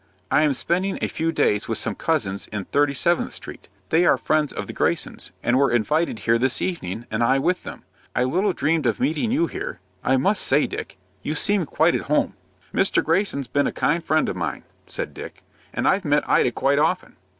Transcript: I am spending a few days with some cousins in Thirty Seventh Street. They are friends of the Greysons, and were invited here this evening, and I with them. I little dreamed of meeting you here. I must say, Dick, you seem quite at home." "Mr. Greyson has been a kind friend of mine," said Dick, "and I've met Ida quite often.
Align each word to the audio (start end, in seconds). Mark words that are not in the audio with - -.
I 0.31 0.41
am 0.41 0.53
spending 0.53 0.97
a 0.99 1.07
few 1.07 1.31
days 1.31 1.67
with 1.67 1.77
some 1.77 1.93
cousins 1.93 2.47
in 2.47 2.65
Thirty 2.65 2.95
Seventh 2.95 3.33
Street. 3.33 3.67
They 3.89 4.03
are 4.03 4.17
friends 4.17 4.51
of 4.51 4.65
the 4.65 4.73
Greysons, 4.73 5.29
and 5.43 5.59
were 5.59 5.69
invited 5.69 6.17
here 6.25 6.39
this 6.39 6.59
evening, 6.59 7.05
and 7.11 7.21
I 7.23 7.37
with 7.37 7.61
them. 7.61 7.83
I 8.15 8.23
little 8.23 8.51
dreamed 8.51 8.87
of 8.87 8.99
meeting 8.99 9.29
you 9.31 9.45
here. 9.45 9.79
I 10.03 10.17
must 10.17 10.41
say, 10.41 10.65
Dick, 10.65 10.97
you 11.21 11.35
seem 11.35 11.67
quite 11.67 11.93
at 11.93 12.09
home." 12.09 12.33
"Mr. 12.73 13.03
Greyson 13.03 13.41
has 13.41 13.47
been 13.47 13.67
a 13.67 13.71
kind 13.71 14.03
friend 14.03 14.27
of 14.27 14.35
mine," 14.35 14.63
said 14.87 15.13
Dick, 15.13 15.43
"and 15.71 15.87
I've 15.87 16.03
met 16.03 16.27
Ida 16.27 16.51
quite 16.53 16.79
often. 16.79 17.15